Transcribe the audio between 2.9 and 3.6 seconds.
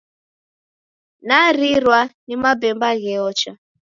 gheocha.